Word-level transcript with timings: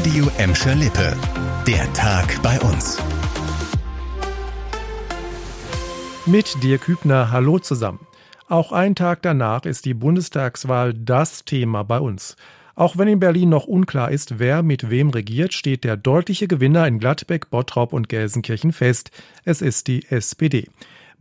Radio 0.00 0.30
Emscher 0.38 0.74
Lippe. 0.76 1.14
Der 1.66 1.92
Tag 1.92 2.40
bei 2.42 2.58
uns. 2.60 2.96
Mit 6.24 6.62
dir 6.62 6.78
Kübner, 6.78 7.30
hallo 7.30 7.58
zusammen. 7.58 8.06
Auch 8.48 8.72
ein 8.72 8.94
Tag 8.94 9.20
danach 9.20 9.66
ist 9.66 9.84
die 9.84 9.92
Bundestagswahl 9.92 10.94
das 10.94 11.44
Thema 11.44 11.82
bei 11.82 12.00
uns. 12.00 12.36
Auch 12.74 12.96
wenn 12.96 13.08
in 13.08 13.20
Berlin 13.20 13.50
noch 13.50 13.66
unklar 13.66 14.10
ist, 14.10 14.38
wer 14.38 14.62
mit 14.62 14.88
wem 14.88 15.10
regiert, 15.10 15.52
steht 15.52 15.84
der 15.84 15.98
deutliche 15.98 16.48
Gewinner 16.48 16.86
in 16.88 16.98
Gladbeck, 16.98 17.50
Bottrop 17.50 17.92
und 17.92 18.08
Gelsenkirchen 18.08 18.72
fest. 18.72 19.10
Es 19.44 19.60
ist 19.60 19.86
die 19.86 20.06
SPD. 20.08 20.68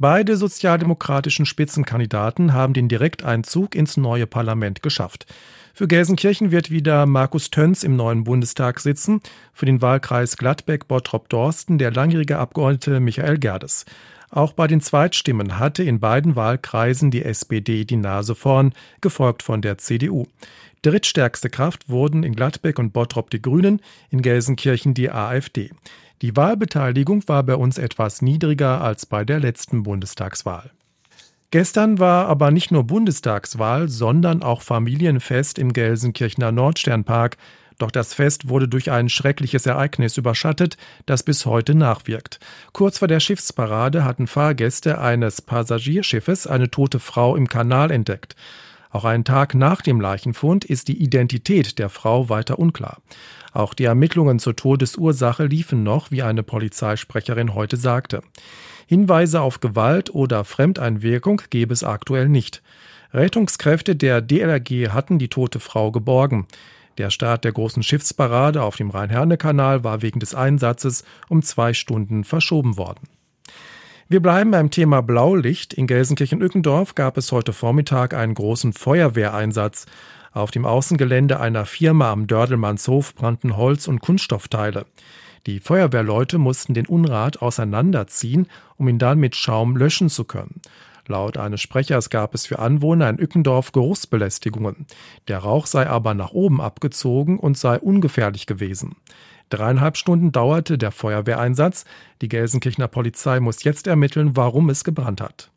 Beide 0.02 0.38
sozialdemokratischen 0.38 1.45
Spitzenkandidaten 1.45 2.54
haben 2.54 2.73
den 2.73 2.88
Direkteinzug 2.88 3.75
ins 3.75 3.98
neue 3.98 4.27
Parlament 4.27 4.81
geschafft. 4.81 5.25
Für 5.73 5.89
Gelsenkirchen 5.89 6.52
wird 6.52 6.71
wieder 6.71 7.05
Markus 7.05 7.49
Töns 7.49 7.84
im 7.84 7.98
neuen 7.98 8.23
Bundestag 8.23 8.80
sitzen, 8.80 9.20
für 9.52 9.66
den 9.66 9.81
Wahlkreis 9.81 10.38
Gladbeck-Bottrop-Dorsten 10.38 11.77
der 11.80 11.91
langjährige 11.91 12.38
Abgeordnete 12.38 13.02
Michael 13.02 13.39
Gerdes. 13.39 13.84
Auch 14.30 14.53
bei 14.53 14.67
den 14.67 14.80
Zweitstimmen 14.80 15.59
hatte 15.59 15.84
in 15.84 16.00
beiden 16.00 16.38
Wahlkreisen 16.38 17.11
die 17.11 17.25
SPD 17.25 17.84
die 17.84 17.97
Nase 17.97 18.36
vorn, 18.36 18.72
gefolgt 19.02 19.44
von 19.44 19.61
der 19.61 19.80
CDU. 19.80 20.27
Drittstärkste 20.81 21.50
Kraft 21.50 21.89
wurden 21.89 22.23
in 22.23 22.36
Gladbeck 22.36 22.80
und 22.80 22.94
Bottrop 22.94 23.30
die 23.31 23.41
Grünen, 23.41 23.81
in 24.11 24.22
Gelsenkirchen 24.22 24.94
die 24.94 25.11
AfD. 25.11 25.72
Die 26.22 26.36
Wahlbeteiligung 26.36 27.28
war 27.28 27.44
bei 27.44 27.55
uns 27.55 27.78
etwas 27.78 28.22
niedriger 28.22 28.82
als 28.82 29.05
bei 29.05 29.23
der 29.23 29.40
letzten 29.40 29.84
Bundestagswahl. 29.84 30.72
Gestern 31.52 31.98
war 31.98 32.28
aber 32.28 32.52
nicht 32.52 32.72
nur 32.72 32.84
Bundestagswahl, 32.84 33.88
sondern 33.90 34.44
auch 34.44 34.62
Familienfest 34.62 35.58
im 35.58 35.73
Gelsenkirchener 35.73 36.52
Nordsternpark. 36.52 37.38
Doch 37.80 37.90
das 37.90 38.14
Fest 38.14 38.50
wurde 38.50 38.68
durch 38.68 38.92
ein 38.92 39.08
schreckliches 39.08 39.66
Ereignis 39.66 40.18
überschattet, 40.18 40.78
das 41.05 41.23
bis 41.23 41.45
heute 41.45 41.73
nachwirkt. 41.73 42.39
Kurz 42.73 43.00
vor 43.00 43.08
der 43.08 43.22
Schiffsparade 43.22 44.04
hatten 44.04 44.28
Fahrgäste 44.28 45.00
eines 45.00 45.42
Passagierschiffes 45.42 46.45
eine 46.45 46.70
tote 46.70 47.00
Frau 47.00 47.36
im 47.38 47.48
Kanal 47.48 47.89
entdeckt. 47.89 48.36
Auch 48.92 49.06
einen 49.06 49.23
Tag 49.23 49.54
nach 49.54 49.82
dem 49.82 50.02
Leichenfund 50.02 50.66
ist 50.66 50.88
die 50.88 51.02
Identität 51.02 51.78
der 51.78 51.90
Frau 51.90 52.30
weiter 52.30 52.58
unklar. 52.58 53.02
Auch 53.54 53.73
die 53.73 53.84
Ermittlungen 53.84 54.40
zur 54.40 54.56
Todesursache 54.56 55.45
liefen 55.45 55.84
noch, 55.84 56.09
wie 56.12 56.23
eine 56.23 56.44
Polizeisprecherin 56.44 57.54
heute 57.54 57.78
sagte. 57.78 58.22
Hinweise 58.88 59.42
auf 59.42 59.60
Gewalt 59.60 60.14
oder 60.14 60.44
Fremdeinwirkung 60.44 61.44
gäbe 61.52 61.73
es 61.73 61.84
aktuell 61.84 62.28
nicht. 62.28 62.64
Rettungskräfte 63.14 63.95
der 63.95 64.22
DLRG 64.22 64.90
hatten 64.90 65.20
die 65.20 65.30
tote 65.30 65.60
Frau 65.60 65.92
geborgen. 65.92 66.48
Der 66.98 67.12
Start 67.12 67.44
der 67.44 67.52
großen 67.52 67.84
Schiffsparade 67.84 68.64
auf 68.64 68.76
dem 68.76 68.90
Rhein-Herne-Kanal 68.90 69.84
war 69.84 70.02
wegen 70.02 70.20
des 70.20 70.34
Einsatzes 70.34 71.04
um 71.28 71.44
zwei 71.44 71.73
Stunden 71.73 72.23
verschoben 72.23 72.78
worden. 72.78 73.08
Wir 74.11 74.23
bleiben 74.23 74.49
beim 74.49 74.71
Thema 74.71 75.03
Blaulicht. 75.03 75.75
In 75.75 75.85
Gelsenkirchen-Ückendorf 75.85 76.95
gab 76.95 77.15
es 77.17 77.31
heute 77.31 77.53
Vormittag 77.53 78.15
einen 78.15 78.33
großen 78.33 78.73
Feuerwehreinsatz. 78.73 79.85
Auf 80.31 80.49
dem 80.49 80.65
Außengelände 80.65 81.39
einer 81.39 81.67
Firma 81.67 82.11
am 82.11 82.25
Dördelmannshof 82.25 83.13
brannten 83.13 83.55
Holz- 83.55 83.87
und 83.87 83.99
Kunststoffteile. 83.99 84.87
Die 85.45 85.59
Feuerwehrleute 85.59 86.39
mussten 86.39 86.73
den 86.73 86.87
Unrat 86.87 87.43
auseinanderziehen, 87.43 88.47
um 88.77 88.87
ihn 88.87 88.97
dann 88.97 89.19
mit 89.19 89.35
Schaum 89.35 89.77
löschen 89.77 90.09
zu 90.09 90.23
können. 90.23 90.59
Laut 91.09 91.38
eines 91.38 91.59
Sprechers 91.59 92.11
gab 92.11 92.35
es 92.35 92.45
für 92.45 92.59
Anwohner 92.59 93.09
in 93.09 93.17
Ückendorf 93.19 93.71
Geruchsbelästigungen. 93.71 94.85
Der 95.27 95.39
Rauch 95.39 95.65
sei 95.65 95.88
aber 95.88 96.13
nach 96.13 96.33
oben 96.33 96.61
abgezogen 96.61 97.39
und 97.39 97.57
sei 97.57 97.79
ungefährlich 97.79 98.45
gewesen. 98.45 98.95
Dreieinhalb 99.49 99.97
Stunden 99.97 100.31
dauerte 100.31 100.77
der 100.77 100.91
Feuerwehreinsatz. 100.91 101.85
Die 102.21 102.30
Gelsenkirchener 102.30 102.87
Polizei 102.87 103.39
muss 103.39 103.63
jetzt 103.63 103.87
ermitteln, 103.87 104.37
warum 104.37 104.69
es 104.69 104.83
gebrannt 104.83 105.19
hat. 105.19 105.49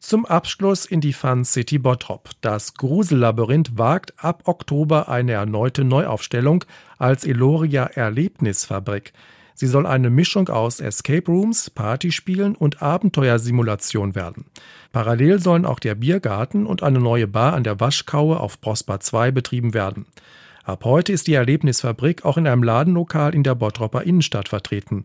Zum 0.00 0.26
Abschluss 0.26 0.84
in 0.84 1.00
die 1.00 1.14
Fun 1.14 1.46
City 1.46 1.78
Bottrop. 1.78 2.30
Das 2.42 2.74
Grusellabyrinth 2.74 3.78
wagt 3.78 4.22
ab 4.22 4.42
Oktober 4.44 5.08
eine 5.08 5.32
erneute 5.32 5.82
Neuaufstellung 5.82 6.66
als 6.98 7.24
Eloria 7.24 7.84
Erlebnisfabrik. 7.84 9.14
Sie 9.60 9.66
soll 9.66 9.86
eine 9.86 10.08
Mischung 10.08 10.48
aus 10.50 10.78
Escape 10.78 11.26
Rooms, 11.26 11.68
Partyspielen 11.68 12.54
und 12.54 12.80
Abenteuersimulation 12.80 14.14
werden. 14.14 14.44
Parallel 14.92 15.40
sollen 15.40 15.66
auch 15.66 15.80
der 15.80 15.96
Biergarten 15.96 16.64
und 16.64 16.84
eine 16.84 17.00
neue 17.00 17.26
Bar 17.26 17.54
an 17.54 17.64
der 17.64 17.80
Waschkaue 17.80 18.38
auf 18.38 18.60
Prosper 18.60 19.00
2 19.00 19.32
betrieben 19.32 19.74
werden. 19.74 20.06
Ab 20.62 20.84
heute 20.84 21.12
ist 21.12 21.26
die 21.26 21.34
Erlebnisfabrik 21.34 22.24
auch 22.24 22.36
in 22.36 22.46
einem 22.46 22.62
Ladenlokal 22.62 23.34
in 23.34 23.42
der 23.42 23.56
Bottropper 23.56 24.04
Innenstadt 24.04 24.48
vertreten. 24.48 25.02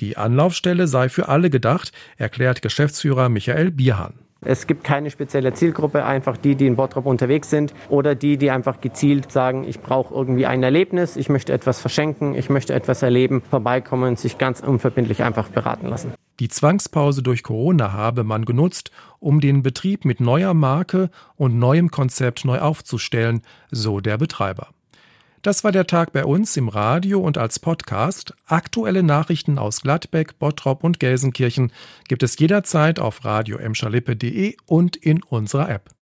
Die 0.00 0.16
Anlaufstelle 0.16 0.88
sei 0.88 1.10
für 1.10 1.28
alle 1.28 1.50
gedacht, 1.50 1.92
erklärt 2.16 2.62
Geschäftsführer 2.62 3.28
Michael 3.28 3.70
Bierhahn. 3.70 4.14
Es 4.42 4.66
gibt 4.66 4.84
keine 4.84 5.10
spezielle 5.10 5.52
Zielgruppe, 5.52 6.04
einfach 6.04 6.38
die, 6.38 6.54
die 6.54 6.66
in 6.66 6.76
Bottrop 6.76 7.04
unterwegs 7.04 7.50
sind 7.50 7.74
oder 7.90 8.14
die, 8.14 8.38
die 8.38 8.50
einfach 8.50 8.80
gezielt 8.80 9.30
sagen, 9.30 9.64
ich 9.64 9.80
brauche 9.80 10.14
irgendwie 10.14 10.46
ein 10.46 10.62
Erlebnis, 10.62 11.16
ich 11.16 11.28
möchte 11.28 11.52
etwas 11.52 11.80
verschenken, 11.80 12.34
ich 12.34 12.48
möchte 12.48 12.72
etwas 12.72 13.02
erleben, 13.02 13.42
vorbeikommen 13.50 14.10
und 14.10 14.18
sich 14.18 14.38
ganz 14.38 14.60
unverbindlich 14.60 15.22
einfach 15.22 15.48
beraten 15.48 15.88
lassen. 15.88 16.14
Die 16.40 16.48
Zwangspause 16.48 17.22
durch 17.22 17.42
Corona 17.42 17.92
habe 17.92 18.24
man 18.24 18.46
genutzt, 18.46 18.90
um 19.18 19.40
den 19.40 19.62
Betrieb 19.62 20.06
mit 20.06 20.20
neuer 20.20 20.54
Marke 20.54 21.10
und 21.36 21.58
neuem 21.58 21.90
Konzept 21.90 22.46
neu 22.46 22.60
aufzustellen, 22.60 23.42
so 23.70 24.00
der 24.00 24.16
Betreiber. 24.16 24.68
Das 25.42 25.64
war 25.64 25.72
der 25.72 25.86
Tag 25.86 26.12
bei 26.12 26.26
uns 26.26 26.54
im 26.58 26.68
Radio 26.68 27.20
und 27.20 27.38
als 27.38 27.58
Podcast. 27.58 28.34
Aktuelle 28.44 29.02
Nachrichten 29.02 29.58
aus 29.58 29.80
Gladbeck, 29.80 30.38
Bottrop 30.38 30.84
und 30.84 31.00
Gelsenkirchen 31.00 31.72
gibt 32.08 32.22
es 32.22 32.38
jederzeit 32.38 32.98
auf 32.98 33.24
radio 33.24 33.58
und 34.66 34.96
in 34.96 35.22
unserer 35.22 35.70
App. 35.70 35.94